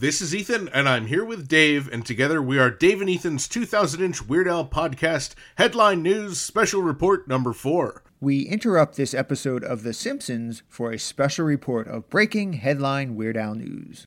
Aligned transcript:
This 0.00 0.20
is 0.20 0.32
Ethan, 0.32 0.68
and 0.68 0.88
I'm 0.88 1.06
here 1.06 1.24
with 1.24 1.48
Dave, 1.48 1.92
and 1.92 2.06
together 2.06 2.40
we 2.40 2.56
are 2.56 2.70
Dave 2.70 3.00
and 3.00 3.10
Ethan's 3.10 3.48
2000 3.48 4.00
inch 4.00 4.28
Weird 4.28 4.46
Al 4.46 4.64
podcast 4.64 5.34
headline 5.56 6.04
news 6.04 6.40
special 6.40 6.82
report 6.82 7.26
number 7.26 7.52
four. 7.52 8.04
We 8.20 8.42
interrupt 8.42 8.94
this 8.94 9.12
episode 9.12 9.64
of 9.64 9.82
The 9.82 9.92
Simpsons 9.92 10.62
for 10.68 10.92
a 10.92 11.00
special 11.00 11.44
report 11.46 11.88
of 11.88 12.08
breaking 12.10 12.52
headline 12.52 13.16
Weird 13.16 13.36
Al 13.36 13.56
news. 13.56 14.06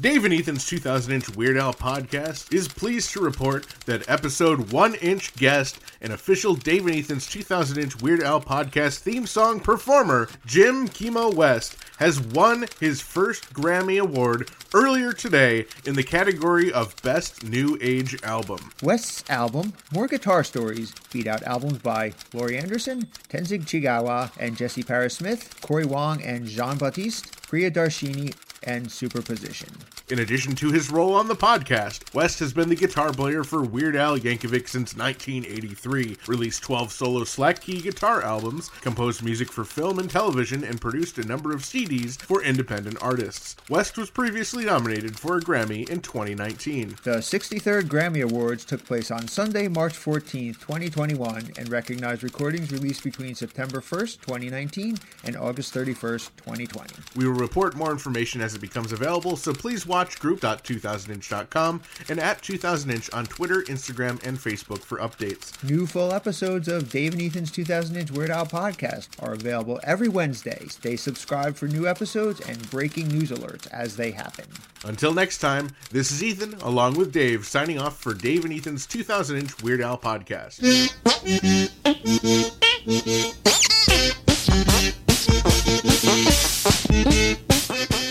Dave 0.00 0.24
and 0.24 0.32
Ethan's 0.32 0.64
2000 0.64 1.12
inch 1.12 1.36
Weird 1.36 1.58
Al 1.58 1.74
podcast 1.74 2.54
is 2.54 2.68
pleased 2.68 3.10
to 3.10 3.20
report 3.20 3.66
that 3.84 4.08
episode 4.08 4.72
1 4.72 4.94
inch 4.94 5.34
guest 5.34 5.78
and 6.00 6.10
official 6.10 6.54
Dave 6.54 6.86
and 6.86 6.96
Ethan's 6.96 7.26
2000 7.26 7.76
inch 7.76 8.00
Weird 8.00 8.22
Al 8.22 8.40
podcast 8.40 9.00
theme 9.00 9.26
song 9.26 9.60
performer, 9.60 10.30
Jim 10.46 10.88
Kimo 10.88 11.30
West, 11.30 11.76
has 11.98 12.18
won 12.18 12.64
his 12.80 13.02
first 13.02 13.52
Grammy 13.52 14.00
Award 14.00 14.50
earlier 14.72 15.12
today 15.12 15.66
in 15.84 15.94
the 15.94 16.02
category 16.02 16.72
of 16.72 16.96
Best 17.02 17.44
New 17.44 17.76
Age 17.82 18.16
Album. 18.22 18.70
West's 18.82 19.28
album, 19.28 19.74
More 19.92 20.06
Guitar 20.06 20.42
Stories, 20.44 20.94
beat 21.12 21.26
out 21.26 21.42
albums 21.42 21.76
by 21.76 22.14
Laurie 22.32 22.56
Anderson, 22.56 23.06
Tenzin 23.28 23.66
Choegyal 23.66 24.30
and 24.38 24.56
Jesse 24.56 24.82
Paris 24.82 25.16
Smith, 25.16 25.60
Cory 25.60 25.84
Wong 25.84 26.22
and 26.22 26.46
Jon 26.46 26.78
Batiste, 26.78 27.42
Priya 27.42 27.70
Darshini, 27.70 28.34
and 28.62 28.90
Superposition. 28.90 29.70
In 30.10 30.18
addition 30.18 30.56
to 30.56 30.72
his 30.72 30.90
role 30.90 31.14
on 31.14 31.28
the 31.28 31.36
podcast, 31.36 32.12
West 32.14 32.40
has 32.40 32.52
been 32.52 32.68
the 32.68 32.74
guitar 32.74 33.12
player 33.12 33.44
for 33.44 33.62
Weird 33.62 33.94
Al 33.94 34.18
Yankovic 34.18 34.68
since 34.68 34.96
1983, 34.96 36.16
released 36.26 36.64
12 36.64 36.90
solo 36.90 37.22
slack 37.22 37.60
key 37.60 37.80
guitar 37.80 38.20
albums, 38.20 38.70
composed 38.80 39.22
music 39.22 39.52
for 39.52 39.64
film 39.64 40.00
and 40.00 40.10
television, 40.10 40.64
and 40.64 40.80
produced 40.80 41.18
a 41.18 41.24
number 41.24 41.54
of 41.54 41.62
CDs 41.62 42.20
for 42.20 42.42
independent 42.42 42.98
artists. 43.00 43.54
West 43.68 43.96
was 43.96 44.10
previously 44.10 44.64
nominated 44.64 45.16
for 45.16 45.36
a 45.36 45.40
Grammy 45.40 45.88
in 45.88 46.00
2019. 46.00 46.96
The 47.04 47.18
63rd 47.18 47.82
Grammy 47.82 48.24
Awards 48.24 48.64
took 48.64 48.84
place 48.84 49.12
on 49.12 49.28
Sunday, 49.28 49.68
March 49.68 49.96
14, 49.96 50.54
2021, 50.54 51.52
and 51.56 51.68
recognized 51.68 52.24
recordings 52.24 52.72
released 52.72 53.04
between 53.04 53.36
September 53.36 53.80
1st, 53.80 54.22
2019 54.22 54.98
and 55.22 55.36
August 55.36 55.72
31st, 55.72 56.30
2020. 56.36 56.94
We 57.14 57.28
will 57.28 57.34
report 57.34 57.76
more 57.76 57.92
information 57.92 58.40
as 58.40 58.56
it 58.56 58.60
becomes 58.60 58.90
available, 58.90 59.36
so 59.36 59.52
please 59.52 59.86
watch 59.86 59.99
group.2000inch.com 60.08 61.82
and 62.08 62.18
at 62.18 62.42
2000inch 62.42 63.14
on 63.14 63.26
Twitter, 63.26 63.62
Instagram, 63.62 64.22
and 64.26 64.38
Facebook 64.38 64.80
for 64.80 64.98
updates. 64.98 65.62
New 65.68 65.86
full 65.86 66.12
episodes 66.12 66.68
of 66.68 66.90
Dave 66.90 67.12
and 67.12 67.22
Ethan's 67.22 67.50
2000 67.50 67.96
Inch 67.96 68.10
Weird 68.10 68.30
Al 68.30 68.46
podcast 68.46 69.08
are 69.20 69.32
available 69.32 69.80
every 69.84 70.08
Wednesday. 70.08 70.66
Stay 70.68 70.96
subscribed 70.96 71.56
for 71.56 71.66
new 71.66 71.86
episodes 71.86 72.40
and 72.40 72.70
breaking 72.70 73.08
news 73.08 73.30
alerts 73.30 73.66
as 73.72 73.96
they 73.96 74.10
happen. 74.10 74.46
Until 74.84 75.12
next 75.12 75.38
time, 75.38 75.70
this 75.90 76.10
is 76.10 76.22
Ethan, 76.22 76.54
along 76.62 76.94
with 76.94 77.12
Dave, 77.12 77.46
signing 77.46 77.78
off 77.78 78.00
for 78.00 78.14
Dave 78.14 78.44
and 78.44 78.54
Ethan's 78.54 78.86
2000 78.86 79.36
Inch 79.36 79.62
Weird 79.62 79.80
Al 79.80 79.98
podcast. 79.98 80.60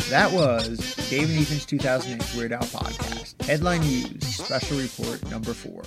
That 0.09 0.31
was 0.31 0.95
Dave 1.11 1.29
and 1.29 1.37
Ethan's 1.37 1.67
2008 1.67 2.35
Weird 2.35 2.51
Al 2.51 2.61
podcast. 2.61 3.39
Headline 3.45 3.81
News, 3.81 4.25
Special 4.25 4.79
Report 4.79 5.23
Number 5.29 5.53
4. 5.53 5.83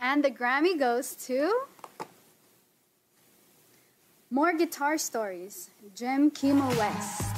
And 0.00 0.24
the 0.24 0.30
Grammy 0.32 0.76
goes 0.76 1.14
to 1.26 1.52
More 4.28 4.52
Guitar 4.54 4.98
Stories, 4.98 5.70
Jim 5.94 6.32
Kimo 6.32 6.66
West. 6.70 7.33